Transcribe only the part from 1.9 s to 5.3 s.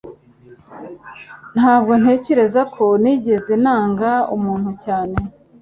ntekereza ko nigeze nanga umuntu cyane.